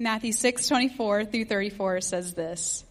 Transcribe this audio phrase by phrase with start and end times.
[0.00, 2.84] Matthew 6:24 through 34 says this: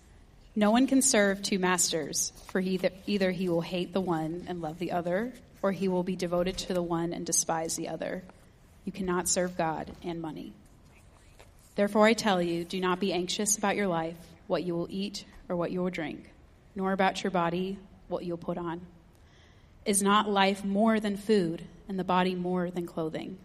[0.57, 4.61] No one can serve two masters, for either, either he will hate the one and
[4.61, 5.31] love the other,
[5.61, 8.23] or he will be devoted to the one and despise the other.
[8.83, 10.51] You cannot serve God and money.
[11.75, 14.17] Therefore I tell you, do not be anxious about your life,
[14.47, 16.29] what you will eat or what you will drink,
[16.75, 18.81] nor about your body, what you will put on.
[19.85, 23.37] Is not life more than food, and the body more than clothing?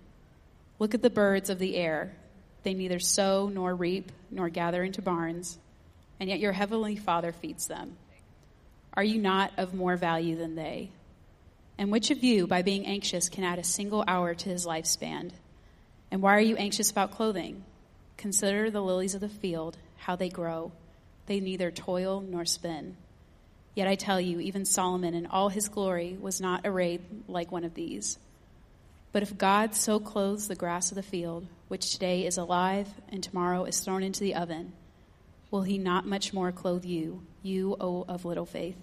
[0.80, 2.16] Look at the birds of the air.
[2.62, 5.58] They neither sow nor reap nor gather into barns,
[6.20, 7.96] and yet your heavenly Father feeds them.
[8.94, 10.91] Are you not of more value than they?
[11.78, 15.32] And which of you, by being anxious, can add a single hour to his lifespan?
[16.10, 17.64] And why are you anxious about clothing?
[18.16, 20.72] Consider the lilies of the field, how they grow.
[21.26, 22.97] They neither toil nor spin.
[23.74, 27.64] Yet I tell you, even Solomon in all his glory was not arrayed like one
[27.64, 28.19] of these.
[29.12, 33.23] But if God so clothes the grass of the field, which today is alive and
[33.23, 34.75] tomorrow is thrown into the oven,
[35.51, 38.77] will he not much more clothe you, you, O of little faith?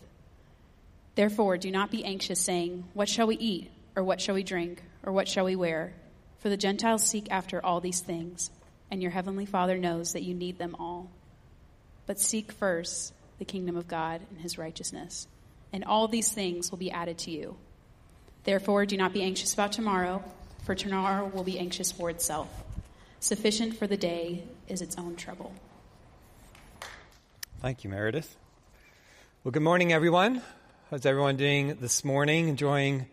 [1.14, 3.70] Therefore, do not be anxious, saying, What shall we eat?
[3.96, 4.82] Or what shall we drink?
[5.04, 5.94] Or what shall we wear?
[6.40, 8.50] For the Gentiles seek after all these things,
[8.90, 11.12] and your heavenly Father knows that you need them all.
[12.08, 15.28] But seek first the kingdom of God and his righteousness,
[15.72, 17.56] and all these things will be added to you.
[18.46, 20.24] Therefore, do not be anxious about tomorrow,
[20.64, 22.50] for tomorrow will be anxious for itself.
[23.20, 25.52] Sufficient for the day is its own trouble.
[27.62, 28.38] Thank you, Meredith.
[29.44, 30.42] Well, good morning, everyone.
[30.90, 32.48] How's everyone doing this morning?
[32.48, 33.08] Enjoying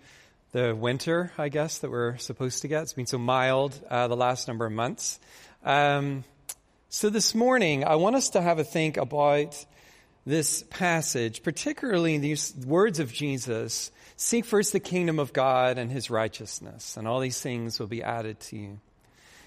[0.52, 2.82] the winter, I guess, that we're supposed to get.
[2.82, 5.18] It's been so mild uh, the last number of months.
[5.64, 6.24] Um,
[6.88, 9.64] so this morning, I want us to have a think about
[10.24, 16.08] this passage, particularly these words of Jesus Seek first the kingdom of God and his
[16.08, 18.80] righteousness, and all these things will be added to you.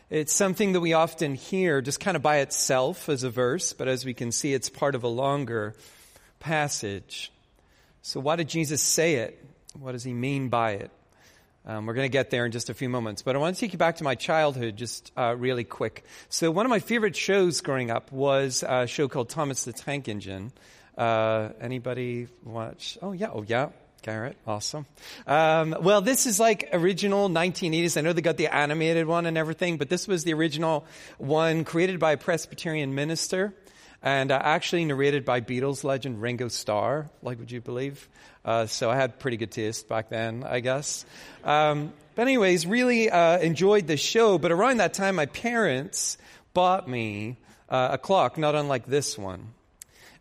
[0.09, 3.87] It's something that we often hear just kind of by itself as a verse, but
[3.87, 5.75] as we can see, it's part of a longer
[6.39, 7.31] passage.
[8.01, 9.45] So, why did Jesus say it?
[9.79, 10.91] What does he mean by it?
[11.63, 13.59] Um, we're going to get there in just a few moments, but I want to
[13.59, 16.03] take you back to my childhood just uh, really quick.
[16.27, 20.07] So, one of my favorite shows growing up was a show called Thomas the Tank
[20.07, 20.51] Engine.
[20.97, 22.97] Uh, anybody watch?
[23.03, 23.69] Oh yeah, oh yeah.
[24.01, 24.85] Garrett, awesome.
[25.27, 27.97] Um, well, this is like original 1980s.
[27.97, 30.85] I know they got the animated one and everything, but this was the original
[31.17, 33.53] one created by a Presbyterian minister
[34.01, 37.09] and uh, actually narrated by Beatles legend Ringo Starr.
[37.21, 38.07] Like, would you believe?
[38.45, 41.05] Uh, so I had pretty good taste back then, I guess.
[41.43, 44.38] Um, but anyways, really uh, enjoyed the show.
[44.38, 46.17] But around that time, my parents
[46.53, 47.38] bought me
[47.69, 49.53] uh, a clock, not unlike this one.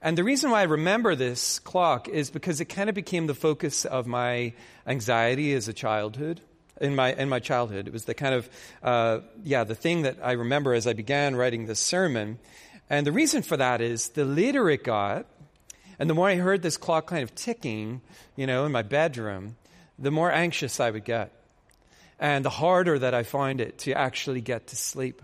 [0.01, 3.35] And the reason why I remember this clock is because it kind of became the
[3.35, 4.53] focus of my
[4.87, 6.41] anxiety as a childhood.
[6.81, 8.49] In my in my childhood, it was the kind of
[8.85, 12.39] uh, yeah the thing that I remember as I began writing this sermon,
[12.89, 15.27] and the reason for that is the later it got,
[15.99, 18.01] and the more I heard this clock kind of ticking,
[18.37, 19.57] you know, in my bedroom,
[19.99, 21.33] the more anxious I would get,
[22.21, 25.21] and the harder that I find it to actually get to sleep,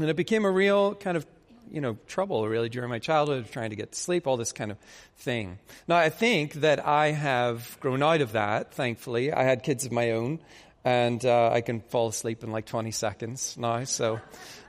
[0.00, 1.24] and it became a real kind of
[1.70, 4.70] you know, trouble really during my childhood, trying to get to sleep, all this kind
[4.70, 4.78] of
[5.18, 5.58] thing.
[5.88, 9.32] Now, I think that I have grown out of that, thankfully.
[9.32, 10.40] I had kids of my own,
[10.84, 14.20] and uh, I can fall asleep in like 20 seconds now, so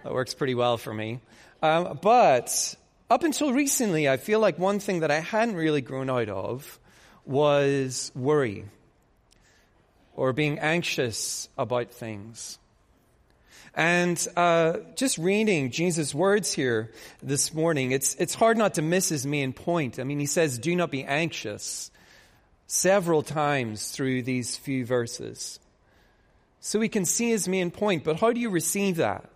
[0.04, 1.20] that works pretty well for me.
[1.62, 2.76] Um, but
[3.10, 6.80] up until recently, I feel like one thing that I hadn't really grown out of
[7.26, 8.66] was worry
[10.18, 12.58] or being anxious about things.
[13.78, 19.08] And uh, just reading Jesus' words here this morning, it's, it's hard not to miss
[19.08, 20.00] his main point.
[20.00, 21.92] I mean, he says, Do not be anxious
[22.66, 25.60] several times through these few verses.
[26.60, 29.30] So we can see his main point, but how do you receive that?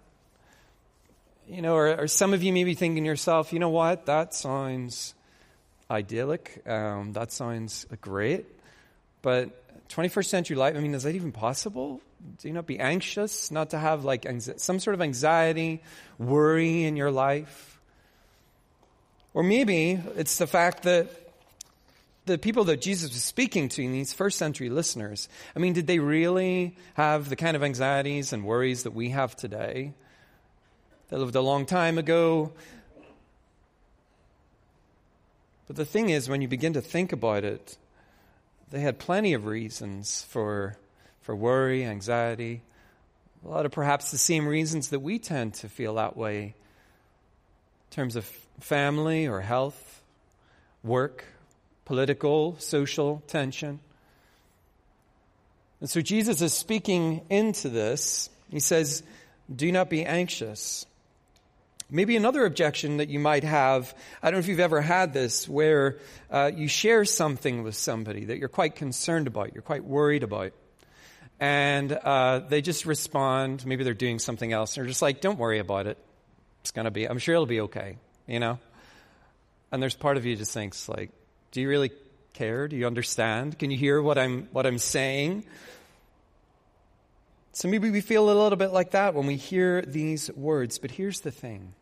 [1.47, 4.07] You know, or, or some of you may be thinking to yourself, you know what,
[4.07, 5.13] that sounds
[5.89, 8.47] idyllic, um, that sounds great,
[9.21, 12.01] but 21st century life, I mean, is that even possible?
[12.41, 14.27] Do not be anxious, not to have like
[14.57, 15.81] some sort of anxiety,
[16.17, 17.79] worry in your life?
[19.33, 21.09] Or maybe it's the fact that
[22.25, 25.99] the people that Jesus was speaking to, these first century listeners, I mean, did they
[25.99, 29.93] really have the kind of anxieties and worries that we have today?
[31.09, 32.53] They lived a long time ago.
[35.67, 37.77] But the thing is, when you begin to think about it,
[38.69, 40.77] they had plenty of reasons for,
[41.21, 42.61] for worry, anxiety,
[43.43, 46.53] a lot of perhaps the same reasons that we tend to feel that way in
[47.95, 48.25] terms of
[48.59, 50.03] family or health,
[50.83, 51.25] work,
[51.85, 53.79] political, social tension.
[55.79, 58.29] And so Jesus is speaking into this.
[58.49, 59.01] He says,
[59.53, 60.85] Do not be anxious.
[61.89, 63.93] Maybe another objection that you might have,
[64.23, 65.97] I don't know if you've ever had this, where
[66.29, 70.53] uh, you share something with somebody that you're quite concerned about, you're quite worried about.
[71.41, 75.39] And uh, they just respond, maybe they're doing something else, and they're just like, don't
[75.39, 75.97] worry about it.
[76.61, 77.97] It's going to be, I'm sure it'll be okay,
[78.27, 78.59] you know?
[79.71, 81.09] And there's part of you just thinks, like,
[81.51, 81.91] do you really
[82.33, 82.67] care?
[82.67, 83.57] Do you understand?
[83.57, 85.43] Can you hear what I'm, what I'm saying?
[87.53, 90.77] So maybe we feel a little bit like that when we hear these words.
[90.77, 91.73] But here's the thing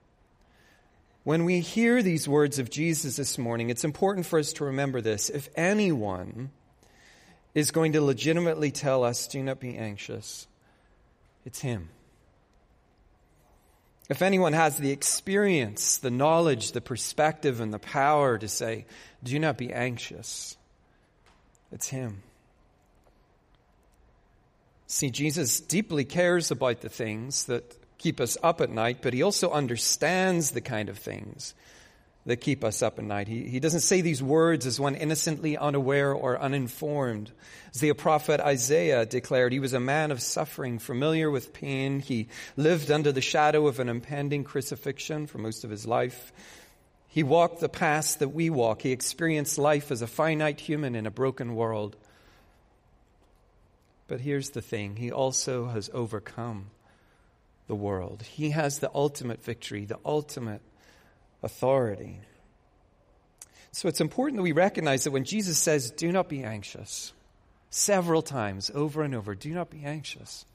[1.26, 5.02] when we hear these words of Jesus this morning, it's important for us to remember
[5.02, 5.30] this.
[5.30, 6.52] If anyone
[7.54, 10.48] is going to legitimately tell us, do not be anxious,
[11.46, 11.90] it's Him.
[14.10, 18.86] If anyone has the experience, the knowledge, the perspective, and the power to say,
[19.24, 20.58] do not be anxious,
[21.72, 22.24] it's Him.
[24.88, 29.22] See, Jesus deeply cares about the things that keep us up at night, but he
[29.22, 31.54] also understands the kind of things
[32.30, 33.28] that keep us up at night.
[33.28, 37.32] He, he doesn't say these words as one innocently unaware or uninformed.
[37.74, 42.00] As the prophet Isaiah declared, he was a man of suffering, familiar with pain.
[42.00, 46.32] He lived under the shadow of an impending crucifixion for most of his life.
[47.08, 48.84] He walked the paths that we walk.
[48.84, 51.96] He experienced life as a finite human in a broken world.
[54.08, 56.68] But here's the thing He also has overcome
[57.66, 58.22] the world.
[58.22, 60.62] He has the ultimate victory, the ultimate
[61.44, 62.20] authority.
[63.72, 67.14] So it's important that we recognize that when Jesus says, do not be anxious,
[67.70, 70.46] several times over and over, do not be anxious.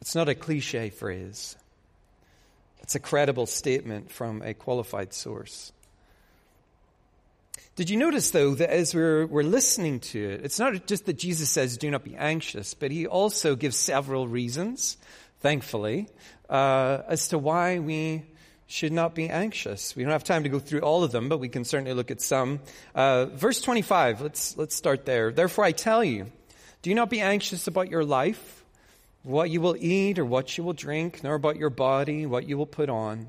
[0.00, 1.56] It's not a cliche phrase.
[2.82, 5.72] It's a credible statement from a qualified source.
[7.76, 11.14] Did you notice, though, that as we're, we're listening to it, it's not just that
[11.14, 14.96] Jesus says, do not be anxious, but he also gives several reasons,
[15.40, 16.08] thankfully,
[16.50, 18.24] uh, as to why we
[18.66, 19.94] should not be anxious.
[19.94, 22.10] We don't have time to go through all of them, but we can certainly look
[22.10, 22.60] at some.
[22.94, 25.32] Uh, verse 25, let's, let's start there.
[25.32, 26.26] Therefore I tell you,
[26.82, 28.64] do not be anxious about your life,
[29.22, 32.56] what you will eat or what you will drink, nor about your body, what you
[32.56, 33.28] will put on.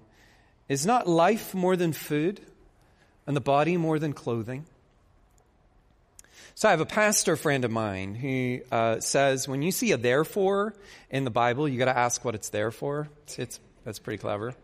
[0.68, 2.42] Is not life more than food?
[3.28, 4.66] and the body more than clothing.
[6.54, 9.98] So I have a pastor friend of mine who uh, says when you see a
[9.98, 10.74] therefore
[11.10, 13.10] in the Bible, you got to ask what it's there for.
[13.24, 14.56] It's, it's that's pretty clever,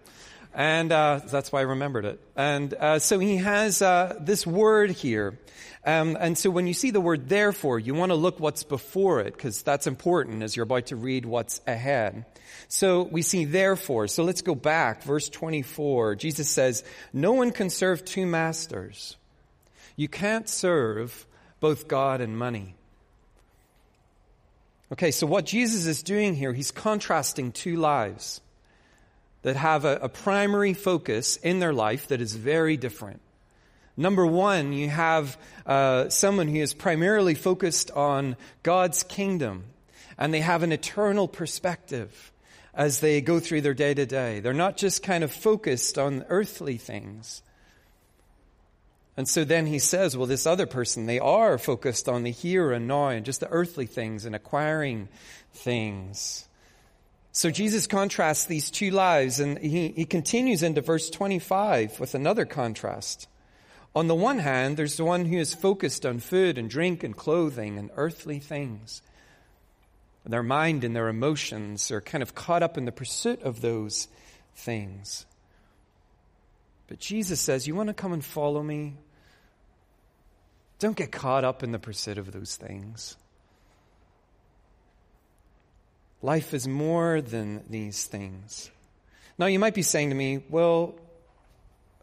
[0.53, 2.19] and uh, that's why I remembered it.
[2.36, 5.38] And uh, so he has uh, this word here,
[5.83, 9.21] um, and so when you see the word therefore, you want to look what's before
[9.21, 12.25] it because that's important as you're about to read what's ahead.
[12.68, 14.07] So we see therefore.
[14.07, 15.01] So let's go back.
[15.03, 16.15] Verse 24.
[16.15, 16.83] Jesus says,
[17.13, 19.18] no one can serve two masters.
[19.95, 21.25] You can't serve
[21.59, 22.75] both God and money.
[24.92, 28.42] Okay, so what Jesus is doing here, he's contrasting two lives
[29.44, 33.22] that have a, a, primary focus in their life that is very different.
[33.98, 39.65] Number one, you have uh, someone who is primarily focused on God's kingdom,
[40.18, 42.32] and they have an eternal perspective
[42.74, 44.39] as they go through their day to day.
[44.39, 47.42] They're not just kind of focused on earthly things.
[49.18, 52.72] And so then he says, well, this other person, they are focused on the here
[52.72, 55.10] and now and just the earthly things and acquiring
[55.54, 56.48] things.
[57.32, 62.46] So Jesus contrasts these two lives and he, he continues into verse 25 with another
[62.46, 63.28] contrast.
[63.96, 67.16] On the one hand, there's the one who is focused on food and drink and
[67.16, 69.02] clothing and earthly things.
[70.26, 74.08] Their mind and their emotions are kind of caught up in the pursuit of those
[74.56, 75.26] things.
[76.88, 78.98] But Jesus says, You want to come and follow me?
[80.80, 83.16] Don't get caught up in the pursuit of those things.
[86.22, 88.70] Life is more than these things.
[89.38, 90.96] Now, you might be saying to me, Well,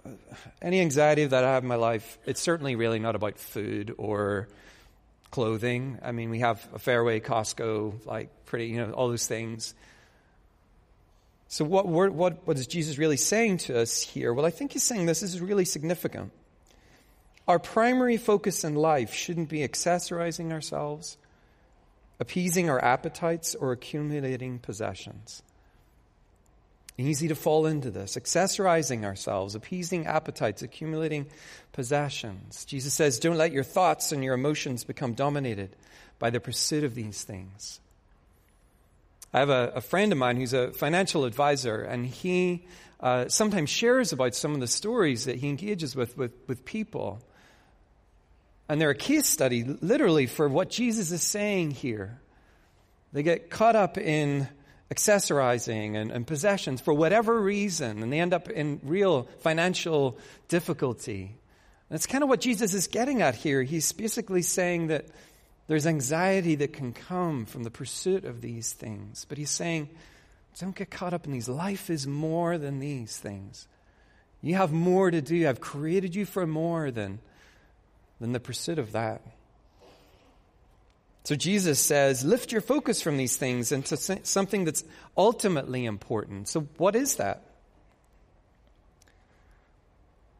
[0.05, 0.11] uh,
[0.61, 4.49] any anxiety that I have in my life, it's certainly really not about food or
[5.31, 5.99] clothing.
[6.03, 9.75] I mean, we have a Fairway, Costco, like pretty, you know, all those things.
[11.49, 14.35] So, what, what, what is Jesus really saying to us here?
[14.35, 16.33] Well, I think he's saying this, this is really significant.
[17.47, 21.17] Our primary focus in life shouldn't be accessorizing ourselves,
[22.21, 25.43] appeasing our appetites, or accumulating possessions.
[27.01, 31.27] Easy to fall into this, accessorizing ourselves, appeasing appetites, accumulating
[31.73, 32.65] possessions.
[32.65, 35.77] Jesus says, Don't let your thoughts and your emotions become dominated
[36.19, 37.79] by the pursuit of these things.
[39.33, 42.67] I have a, a friend of mine who's a financial advisor, and he
[42.99, 47.21] uh, sometimes shares about some of the stories that he engages with, with, with people.
[48.69, 52.21] And they're a case study, literally, for what Jesus is saying here.
[53.13, 54.49] They get caught up in
[54.91, 61.37] accessorizing and, and, possessions for whatever reason, and they end up in real financial difficulty.
[61.91, 63.63] That's kind of what Jesus is getting at here.
[63.63, 65.07] He's basically saying that
[65.67, 69.27] there's anxiety that can come from the pursuit of these things.
[69.29, 69.91] But he's saying,
[70.59, 71.49] don't get caught up in these.
[71.49, 73.69] Life is more than these things.
[74.41, 75.49] You have more to do.
[75.49, 77.21] I've created you for more than,
[78.21, 79.23] than the pursuit of that.
[81.25, 84.83] So Jesus says, lift your focus from these things into something that's
[85.17, 86.49] ultimately important.
[86.49, 87.43] So, what is that?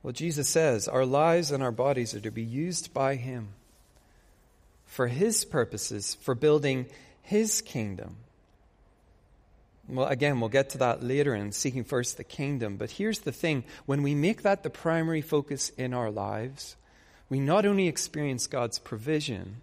[0.03, 3.49] Well, Jesus says, our lives and our bodies are to be used by Him
[4.87, 6.87] for His purposes, for building
[7.21, 8.17] His kingdom.
[9.89, 12.77] Well, again, we'll get to that later in seeking first the kingdom.
[12.77, 16.77] But here's the thing when we make that the primary focus in our lives,
[17.29, 19.63] we not only experience God's provision,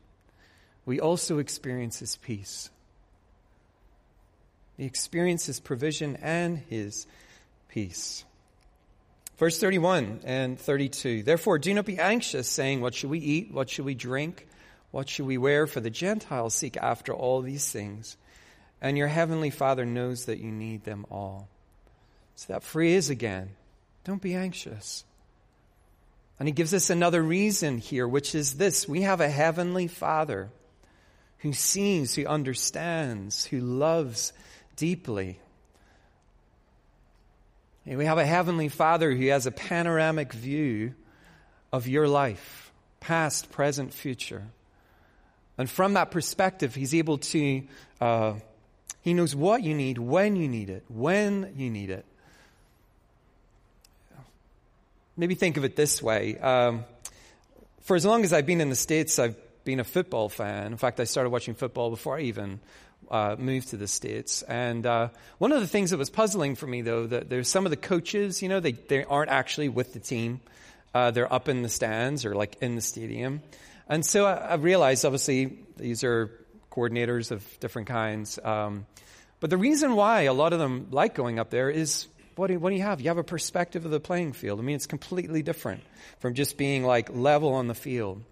[0.85, 2.69] we also experience His peace.
[4.77, 7.07] We experience His provision and His
[7.69, 8.23] peace.
[9.37, 11.23] Verse 31 and 32.
[11.23, 13.51] Therefore, do not be anxious, saying, What should we eat?
[13.51, 14.47] What should we drink?
[14.91, 15.67] What should we wear?
[15.67, 18.15] For the Gentiles seek after all these things,
[18.81, 21.49] and your heavenly Father knows that you need them all.
[22.35, 23.49] So that phrase again
[24.03, 25.03] don't be anxious.
[26.39, 30.49] And he gives us another reason here, which is this we have a heavenly Father
[31.39, 34.33] who sees, who understands, who loves
[34.75, 35.39] deeply.
[37.85, 40.95] And we have a heavenly Father who has a panoramic view
[41.71, 44.43] of your life, past, present, future.
[45.57, 47.63] And from that perspective, he's able to,
[48.01, 48.33] uh,
[49.01, 52.05] he knows what you need, when you need it, when you need it.
[55.17, 56.37] Maybe think of it this way.
[56.37, 56.83] Um,
[57.83, 60.67] for as long as I've been in the States, I've been a football fan.
[60.73, 62.59] In fact, I started watching football before I even
[63.09, 64.41] uh, moved to the States.
[64.41, 67.65] And uh, one of the things that was puzzling for me, though, that there's some
[67.65, 70.41] of the coaches, you know, they, they aren't actually with the team.
[70.93, 73.41] Uh, they're up in the stands or like in the stadium.
[73.87, 76.29] And so I, I realized, obviously, these are
[76.71, 78.37] coordinators of different kinds.
[78.43, 78.85] Um,
[79.39, 82.53] but the reason why a lot of them like going up there is what do,
[82.53, 83.01] you, what do you have?
[83.01, 84.59] You have a perspective of the playing field.
[84.59, 85.83] I mean, it's completely different
[86.19, 88.23] from just being like level on the field.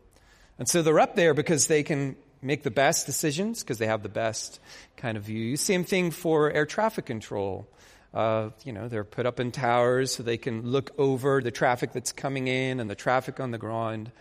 [0.60, 4.04] And so they're up there because they can make the best decisions because they have
[4.04, 4.60] the best
[4.98, 5.56] kind of view.
[5.56, 7.68] Same thing for air traffic control.
[8.14, 11.94] Uh, you know, they're put up in towers so they can look over the traffic
[11.94, 14.12] that's coming in and the traffic on the ground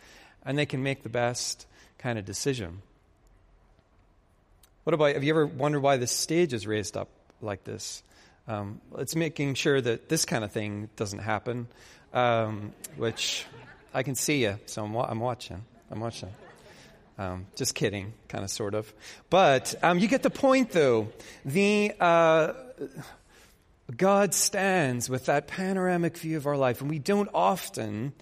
[0.44, 1.66] and they can make the best
[1.98, 2.82] kind of decision.
[4.84, 7.08] What about, have you ever wondered why the stage is raised up
[7.40, 8.02] like this?
[8.49, 11.68] Um, it's making sure that this kind of thing doesn't happen,
[12.12, 13.46] um, which
[13.94, 15.62] I can see you, so I'm, I'm watching.
[15.90, 16.30] I'm watching.
[17.18, 18.92] Um, just kidding, kind of, sort of.
[19.30, 21.12] But um, you get the point, though.
[21.44, 22.54] The uh,
[23.96, 28.12] God stands with that panoramic view of our life, and we don't often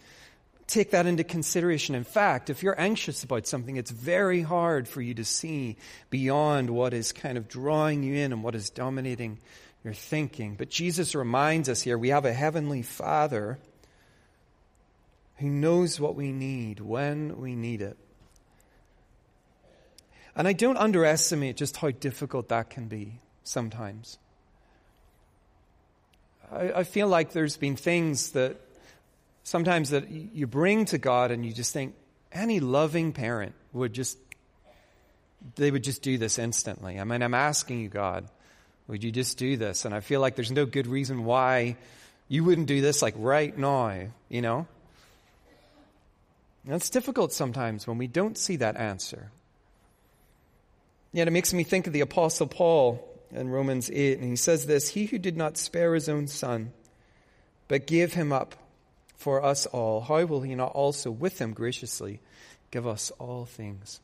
[0.67, 1.95] take that into consideration.
[1.95, 5.77] In fact, if you're anxious about something, it's very hard for you to see
[6.11, 9.39] beyond what is kind of drawing you in and what is dominating
[9.85, 10.57] your thinking.
[10.57, 13.59] But Jesus reminds us here we have a heavenly Father
[15.37, 17.97] who knows what we need when we need it.
[20.37, 24.19] And I don't underestimate just how difficult that can be sometimes.
[26.53, 28.61] I, I feel like there's been things that
[29.43, 31.95] sometimes that you bring to God and you just think
[32.33, 34.19] any loving parent would just
[35.57, 37.01] they would just do this instantly.
[37.01, 38.29] I mean, I'm asking you, God,
[38.91, 39.85] would you just do this?
[39.85, 41.77] And I feel like there's no good reason why
[42.29, 44.67] you wouldn't do this like right now, you know?
[46.65, 49.31] And it's difficult sometimes when we don't see that answer.
[51.13, 54.67] Yet it makes me think of the Apostle Paul in Romans 8, and he says
[54.67, 56.73] this He who did not spare his own son,
[57.69, 58.55] but gave him up
[59.17, 62.21] for us all, how will he not also with him graciously
[62.71, 64.01] give us all things?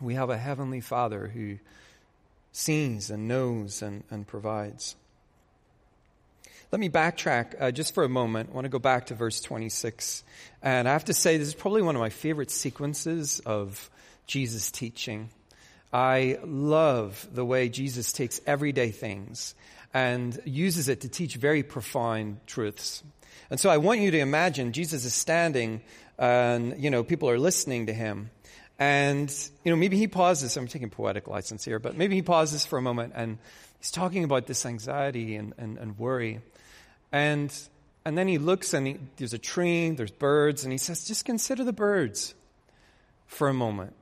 [0.00, 1.58] We have a heavenly Father who
[2.54, 4.94] sees and knows and, and provides.
[6.70, 8.50] Let me backtrack uh, just for a moment.
[8.50, 10.24] I want to go back to verse 26.
[10.62, 13.90] And I have to say, this is probably one of my favorite sequences of
[14.26, 15.30] Jesus' teaching.
[15.92, 19.54] I love the way Jesus takes everyday things
[19.92, 23.02] and uses it to teach very profound truths.
[23.50, 25.82] And so I want you to imagine Jesus is standing
[26.18, 28.30] and, you know, people are listening to him.
[28.78, 29.30] And,
[29.64, 30.56] you know, maybe he pauses.
[30.56, 33.38] I'm taking poetic license here, but maybe he pauses for a moment and
[33.78, 36.40] he's talking about this anxiety and, and, and worry.
[37.12, 37.56] And,
[38.04, 41.24] and then he looks and he, there's a tree, there's birds, and he says, just
[41.24, 42.34] consider the birds
[43.26, 43.94] for a moment.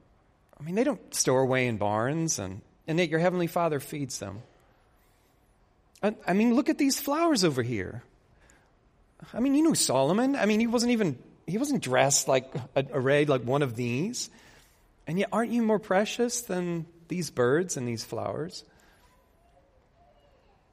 [0.59, 4.19] I mean, they don't store away in barns, and, and yet your Heavenly Father feeds
[4.19, 4.43] them.
[6.27, 8.03] I mean, look at these flowers over here.
[9.33, 10.35] I mean, you know Solomon.
[10.35, 14.29] I mean, he wasn't even, he wasn't dressed like, arrayed like one of these.
[15.07, 18.65] And yet, aren't you more precious than these birds and these flowers?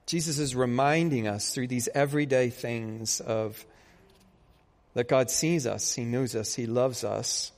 [0.06, 3.64] Jesus is reminding us through these everyday things of
[4.94, 7.52] that God sees us, He knows us, He loves us.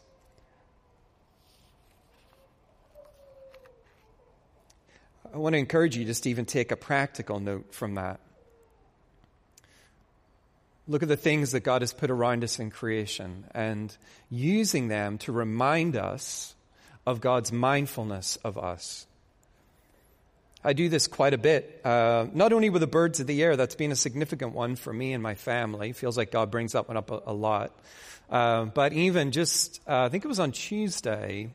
[5.34, 8.20] I want to encourage you just to even take a practical note from that.
[10.88, 13.96] Look at the things that God has put around us in creation and
[14.30, 16.54] using them to remind us
[17.05, 19.08] of God's mindfulness of us.
[20.63, 23.55] I do this quite a bit, uh, not only with the birds of the air,
[23.55, 25.91] that's been a significant one for me and my family.
[25.91, 27.72] Feels like God brings that one up a, a lot.
[28.29, 31.50] Uh, but even just, uh, I think it was on Tuesday,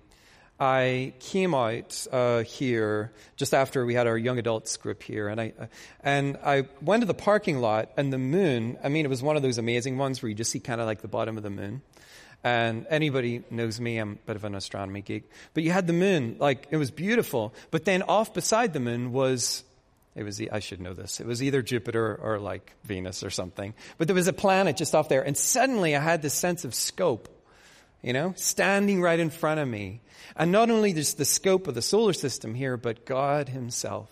[0.59, 5.39] I came out uh, here just after we had our young adults group here, and
[5.39, 5.53] I
[6.03, 8.79] and I went to the parking lot, and the moon.
[8.83, 10.87] I mean, it was one of those amazing ones where you just see kind of
[10.87, 11.83] like the bottom of the moon.
[12.47, 15.29] And anybody knows me, I'm a bit of an astronomy geek.
[15.53, 17.53] But you had the moon, like it was beautiful.
[17.73, 19.65] But then off beside the moon was,
[20.15, 21.19] it was, I should know this.
[21.19, 23.75] It was either Jupiter or like Venus or something.
[23.99, 25.27] But there was a planet just off there.
[25.27, 27.29] And suddenly I had this sense of scope,
[28.01, 30.01] you know, standing right in front of me.
[30.37, 34.09] And not only just the scope of the solar system here, but God Himself.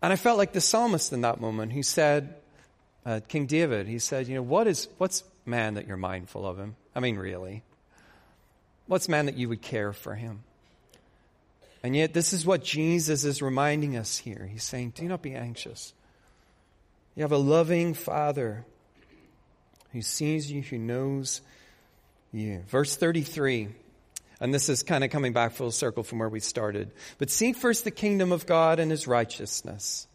[0.00, 2.36] And I felt like the psalmist in that moment who said,
[3.04, 6.58] uh, King David, he said, you know, what is, what's man that you're mindful of
[6.58, 6.76] him?
[6.94, 7.62] I mean, really.
[8.86, 10.44] What's man that you would care for him?
[11.82, 14.48] And yet, this is what Jesus is reminding us here.
[14.50, 15.92] He's saying, Do not be anxious.
[17.14, 18.64] You have a loving Father
[19.92, 21.40] who sees you, who knows
[22.32, 22.62] you.
[22.68, 23.68] Verse 33,
[24.40, 26.90] and this is kind of coming back full circle from where we started.
[27.18, 30.07] But seek first the kingdom of God and his righteousness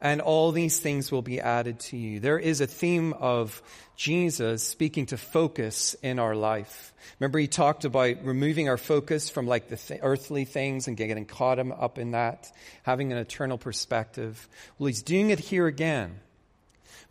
[0.00, 2.20] and all these things will be added to you.
[2.20, 3.62] There is a theme of
[3.96, 6.94] Jesus speaking to focus in our life.
[7.18, 11.26] Remember, he talked about removing our focus from like the th- earthly things and getting
[11.26, 12.50] caught up in that,
[12.82, 14.48] having an eternal perspective.
[14.78, 16.20] Well, he's doing it here again.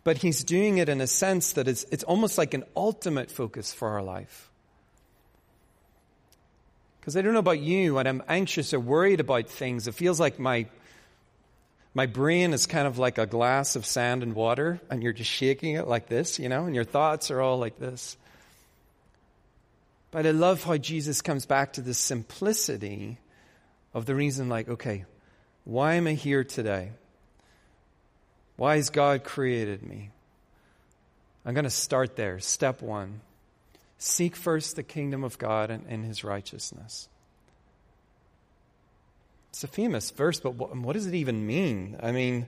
[0.02, 3.72] But he's doing it in a sense that it's, it's almost like an ultimate focus
[3.72, 4.50] for our life.
[7.00, 10.18] Because I don't know about you, when I'm anxious or worried about things, it feels
[10.18, 10.66] like my
[11.94, 15.30] my brain is kind of like a glass of sand and water, and you're just
[15.30, 18.16] shaking it like this, you know, and your thoughts are all like this.
[20.10, 23.18] But I love how Jesus comes back to the simplicity
[23.94, 25.04] of the reason, like, okay,
[25.64, 26.90] why am I here today?
[28.56, 30.10] Why has God created me?
[31.44, 32.38] I'm going to start there.
[32.40, 33.20] Step one
[34.00, 37.08] seek first the kingdom of God and, and his righteousness.
[39.50, 41.96] It's a famous verse, but what, what does it even mean?
[42.00, 42.46] I mean,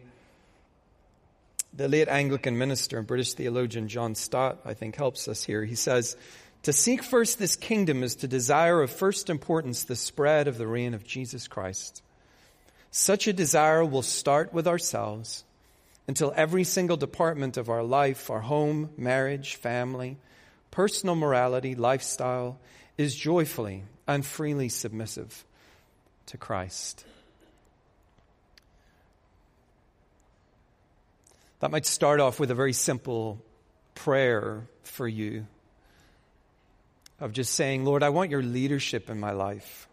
[1.74, 5.64] the late Anglican minister and British theologian John Stott, I think, helps us here.
[5.64, 6.16] He says,
[6.62, 10.66] To seek first this kingdom is to desire of first importance the spread of the
[10.66, 12.02] reign of Jesus Christ.
[12.92, 15.44] Such a desire will start with ourselves
[16.06, 20.18] until every single department of our life, our home, marriage, family,
[20.70, 22.58] personal morality, lifestyle,
[22.98, 25.44] is joyfully and freely submissive
[26.26, 27.04] to Christ.
[31.60, 33.40] That might start off with a very simple
[33.94, 35.46] prayer for you
[37.20, 39.86] of just saying, Lord, I want your leadership in my life.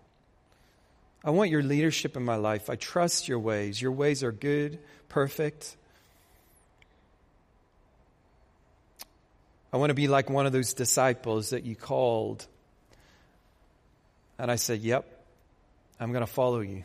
[1.23, 2.69] I want your leadership in my life.
[2.69, 3.79] I trust your ways.
[3.79, 5.75] Your ways are good, perfect.
[9.71, 12.47] I want to be like one of those disciples that you called.
[14.39, 15.18] And I said, Yep,
[15.99, 16.83] I'm going to follow you.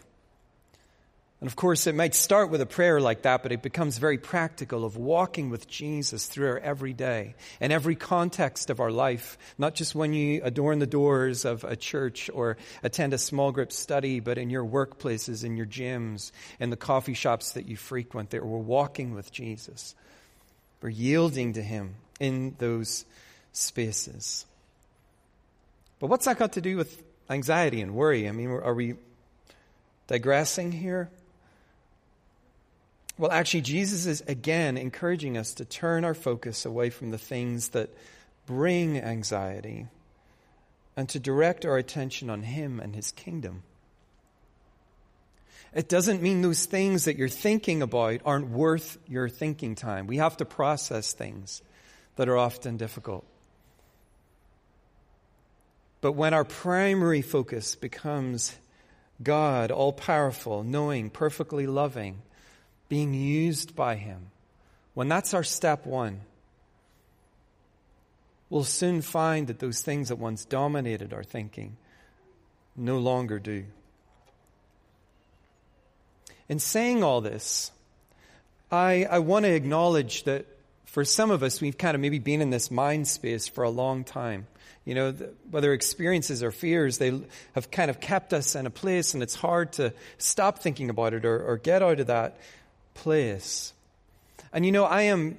[1.45, 4.17] And of course, it might start with a prayer like that, but it becomes very
[4.17, 9.75] practical of walking with Jesus through our everyday and every context of our life, not
[9.75, 14.21] just when you adorn the doors of a church or attend a small group study,
[14.21, 18.43] but in your workplaces, in your gyms, in the coffee shops that you frequent, that
[18.43, 19.95] we're walking with Jesus.
[20.81, 23.05] We're yielding to Him in those
[23.53, 24.47] spaces.
[25.99, 28.29] But what's that got to do with anxiety and worry.
[28.29, 28.95] I mean, are we
[30.07, 31.11] digressing here?
[33.17, 37.69] Well, actually, Jesus is again encouraging us to turn our focus away from the things
[37.71, 37.91] that
[38.47, 39.87] bring anxiety
[40.97, 43.63] and to direct our attention on Him and His kingdom.
[45.73, 50.07] It doesn't mean those things that you're thinking about aren't worth your thinking time.
[50.07, 51.63] We have to process things
[52.17, 53.25] that are often difficult.
[56.05, 58.55] But when our primary focus becomes
[59.23, 62.21] God, all powerful, knowing, perfectly loving,
[62.91, 64.27] being used by Him,
[64.93, 66.21] when that's our step one,
[68.51, 71.79] we'll soon find that those things that once dominated our thinking
[72.77, 73.65] no longer do.
[76.51, 77.73] In saying all this,
[78.71, 80.45] I, I want to acknowledge that
[80.85, 83.71] for some of us, we've kind of maybe been in this mind space for a
[83.71, 84.49] long time.
[84.85, 87.19] You know, the, whether experiences or fears, they
[87.55, 91.15] have kind of kept us in a place, and it's hard to stop thinking about
[91.15, 92.39] it or, or get out of that
[92.95, 93.73] place.
[94.53, 95.39] And you know, I am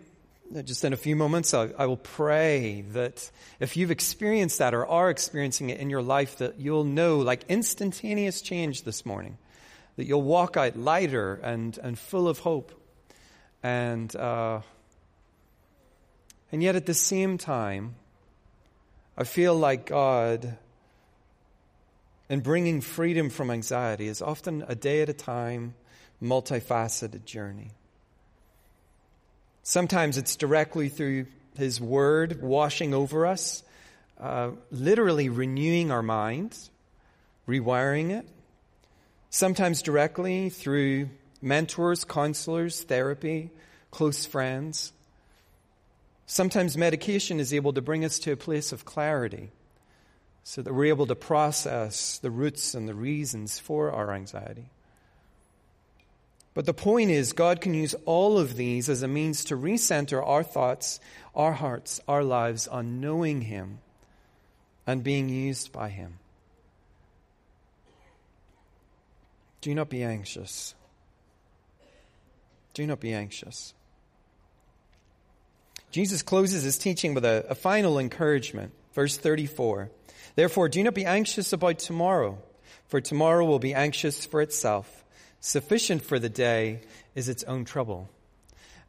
[0.63, 3.29] just in a few moments, I, I, will pray that
[3.59, 7.43] if you've experienced that or are experiencing it in your life, that you'll know like
[7.49, 9.37] instantaneous change this morning,
[9.95, 12.71] that you'll walk out lighter and, and full of hope.
[13.63, 14.61] And, uh,
[16.51, 17.95] and yet at the same time,
[19.17, 20.57] I feel like God,
[22.29, 25.75] in bringing freedom from anxiety, is often a day at a time,
[26.21, 27.71] multifaceted journey.
[29.63, 33.63] Sometimes it's directly through His Word washing over us,
[34.19, 36.69] uh, literally renewing our minds,
[37.47, 38.27] rewiring it.
[39.29, 41.09] Sometimes directly through
[41.41, 43.49] mentors, counselors, therapy,
[43.91, 44.91] close friends.
[46.25, 49.51] Sometimes medication is able to bring us to a place of clarity
[50.43, 54.69] so that we're able to process the roots and the reasons for our anxiety.
[56.53, 60.25] But the point is, God can use all of these as a means to recenter
[60.25, 60.99] our thoughts,
[61.35, 63.79] our hearts, our lives on knowing Him
[64.87, 66.19] and being used by Him.
[69.61, 70.75] Do not be anxious.
[72.73, 73.73] Do not be anxious.
[75.95, 78.73] Jesus closes his teaching with a, a, final encouragement.
[78.93, 79.89] Verse 34
[80.35, 82.37] Therefore, do not be anxious about tomorrow,
[82.89, 85.05] for tomorrow will be anxious for itself.
[85.39, 86.81] Sufficient for the day
[87.15, 88.09] is its own trouble.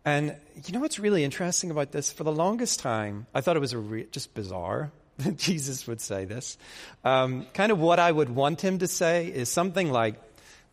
[0.04, 2.10] And you know what's really interesting about this?
[2.10, 6.24] For the longest time, I thought it was re- just bizarre that Jesus would say
[6.24, 6.58] this.
[7.04, 10.20] Um, kind of what I would want him to say is something like,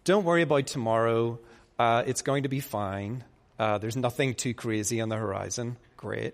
[0.03, 1.37] Don't worry about tomorrow.
[1.77, 3.23] Uh, it's going to be fine.
[3.59, 5.77] Uh, there's nothing too crazy on the horizon.
[6.03, 6.33] Great.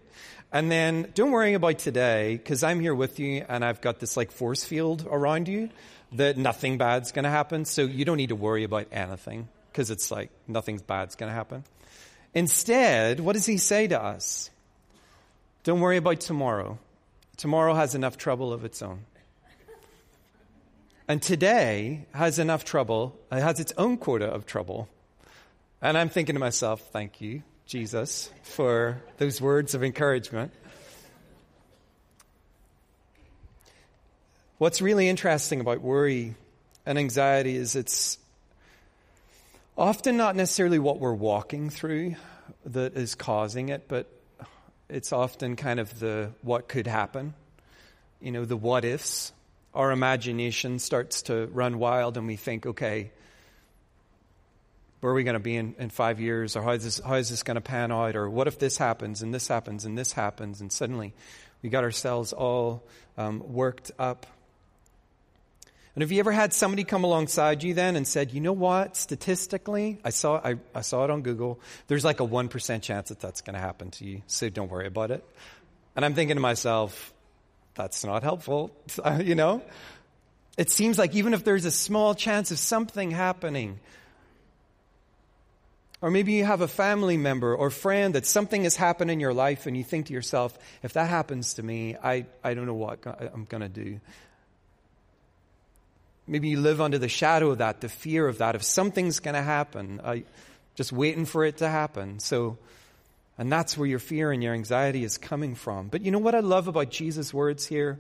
[0.51, 4.17] And then don't worry about today because I'm here with you and I've got this
[4.17, 5.69] like force field around you
[6.13, 7.65] that nothing bad's going to happen.
[7.65, 11.35] So you don't need to worry about anything because it's like nothing bad's going to
[11.35, 11.65] happen.
[12.33, 14.49] Instead, what does he say to us?
[15.63, 16.79] Don't worry about tomorrow.
[17.37, 19.01] Tomorrow has enough trouble of its own.
[21.07, 24.89] And today has enough trouble, it has its own quota of trouble.
[25.79, 30.51] And I'm thinking to myself, thank you, Jesus, for those words of encouragement.
[34.57, 36.33] What's really interesting about worry
[36.87, 38.17] and anxiety is it's
[39.77, 42.15] often not necessarily what we're walking through
[42.65, 44.07] that is causing it, but
[44.89, 47.35] it's often kind of the what could happen,
[48.19, 49.31] you know, the what ifs.
[49.75, 53.11] Our imagination starts to run wild and we think, okay,
[54.99, 56.55] where are we going to be in, in five years?
[56.55, 58.15] Or how is this, how is this going to pan out?
[58.15, 60.61] Or what if this happens and this happens and this happens?
[60.61, 61.13] And suddenly
[61.61, 62.83] we got ourselves all
[63.17, 64.25] um, worked up
[65.99, 68.95] and have you ever had somebody come alongside you then and said, you know what,
[68.95, 73.19] statistically, I saw, I, I saw it on Google, there's like a 1% chance that
[73.19, 75.25] that's going to happen to you, so don't worry about it.
[75.97, 77.11] And I'm thinking to myself,
[77.73, 78.71] that's not helpful,
[79.19, 79.61] you know?
[80.57, 83.81] It seems like even if there's a small chance of something happening,
[86.01, 89.33] or maybe you have a family member or friend that something has happened in your
[89.33, 92.73] life and you think to yourself, if that happens to me, I, I don't know
[92.73, 93.99] what I'm going to do.
[96.25, 98.55] Maybe you live under the shadow of that, the fear of that.
[98.55, 100.17] If something's going to happen, uh,
[100.75, 102.19] just waiting for it to happen.
[102.19, 102.57] So,
[103.37, 105.89] and that's where your fear and your anxiety is coming from.
[105.89, 107.99] But you know what I love about Jesus' words here?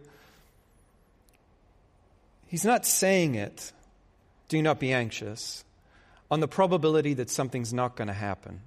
[2.47, 3.73] He's not saying it,
[4.47, 5.63] do not be anxious,
[6.31, 8.61] on the probability that something's not going to happen.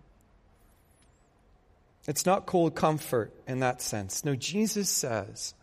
[2.08, 4.24] It's not cold comfort in that sense.
[4.24, 5.54] No, Jesus says,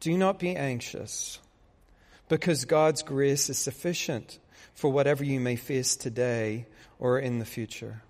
[0.00, 1.38] do not be anxious
[2.28, 4.38] because God's grace is sufficient
[4.74, 6.66] for whatever you may face today
[6.98, 8.02] or in the future.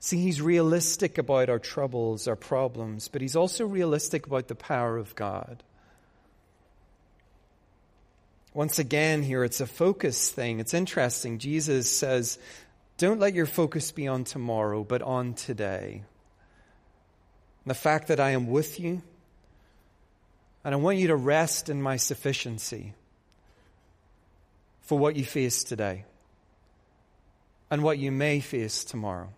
[0.00, 4.98] See, he's realistic about our troubles, our problems, but he's also realistic about the power
[4.98, 5.62] of God.
[8.54, 10.60] Once again, here it's a focus thing.
[10.60, 11.38] It's interesting.
[11.38, 12.38] Jesus says,
[12.98, 16.04] Don't let your focus be on tomorrow, but on today.
[17.66, 19.02] The fact that I am with you,
[20.64, 22.94] and I want you to rest in my sufficiency
[24.82, 26.04] for what you face today
[27.70, 29.30] and what you may face tomorrow.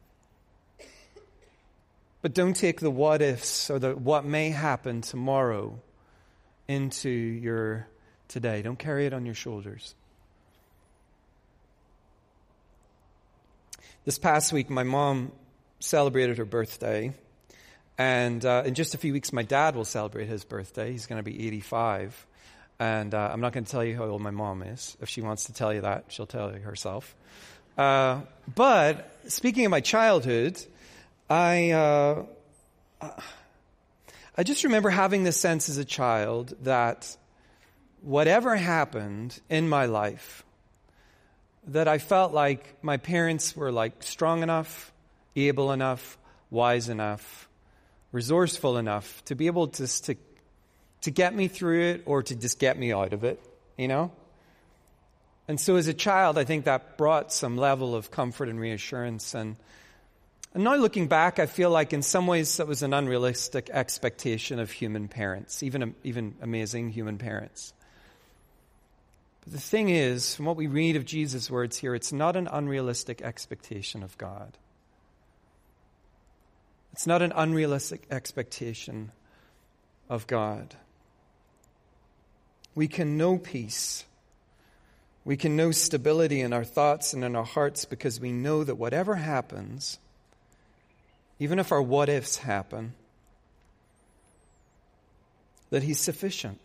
[2.21, 5.81] But don't take the what ifs or the what may happen tomorrow
[6.69, 7.87] into your
[8.29, 8.63] today.
[8.63, 9.95] Don't carry it on your shoulders.
[14.05, 15.33] This past week, my mom
[15.81, 17.13] celebrated her birthday.
[17.99, 20.93] And uh, in just a few weeks, my dad will celebrate his birthday.
[20.93, 22.27] He's going to be 85.
[22.79, 24.97] And uh, I'm not going to tell you how old my mom is.
[25.01, 27.15] If she wants to tell you that, she'll tell you herself.
[27.77, 28.21] Uh,
[28.55, 30.63] but speaking of my childhood,
[31.29, 32.25] I, uh,
[34.37, 37.17] I just remember having this sense as a child that
[38.03, 40.45] whatever happened in my life,
[41.69, 44.93] that I felt like my parents were like strong enough,
[45.35, 46.17] able enough,
[46.51, 47.49] wise enough,
[48.13, 50.17] resourceful enough to be able to, to,
[51.03, 53.43] to get me through it or to just get me out of it,
[53.77, 54.13] you know?
[55.49, 59.35] And so as a child, I think that brought some level of comfort and reassurance
[59.35, 59.57] and
[60.57, 64.59] and now looking back, I feel like in some ways that was an unrealistic expectation
[64.59, 67.75] of human parents, even, even amazing human parents.
[69.47, 73.23] The thing is, from what we read of Jesus' words here, it's not an unrealistic
[73.23, 74.59] expectation of God.
[76.93, 79.13] It's not an unrealistic expectation
[80.09, 80.75] of God.
[82.75, 84.05] We can know peace.
[85.25, 88.75] We can know stability in our thoughts and in our hearts because we know that
[88.75, 89.99] whatever happens,
[91.39, 92.95] even if our what ifs happen,
[95.71, 96.59] that He's sufficient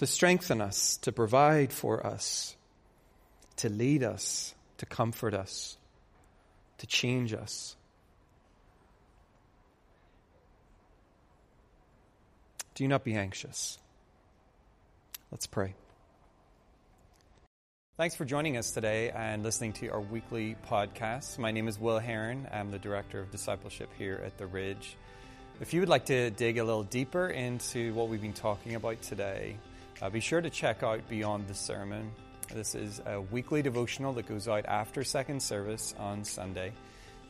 [0.00, 2.56] to strengthen us, to provide for us,
[3.54, 5.76] to lead us, to comfort us,
[6.78, 7.76] to change us.
[12.74, 13.76] Do not be anxious.
[15.30, 15.74] Let's pray.
[17.98, 21.36] Thanks for joining us today and listening to our weekly podcast.
[21.36, 22.48] My name is Will Herron.
[22.50, 24.96] I'm the Director of Discipleship here at The Ridge.
[25.60, 29.02] If you would like to dig a little deeper into what we've been talking about
[29.02, 29.58] today,
[30.02, 32.10] uh, be sure to check out Beyond the Sermon.
[32.52, 36.72] This is a weekly devotional that goes out after second service on Sunday.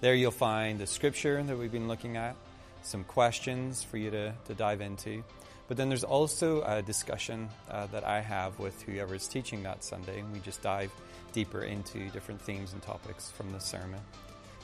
[0.00, 2.37] There you'll find the scripture that we've been looking at,
[2.83, 5.22] some questions for you to, to dive into.
[5.68, 9.85] But then there's also a discussion uh, that I have with whoever is teaching that
[9.85, 10.90] Sunday, and we just dive
[11.33, 14.00] deeper into different themes and topics from the sermon.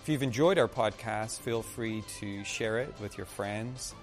[0.02, 3.94] If you've enjoyed our podcast, feel free to share it with your friends,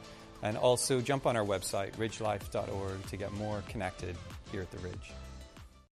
[0.43, 4.15] and also jump on our website, ridgelife.org, to get more connected
[4.51, 5.13] here at the Ridge.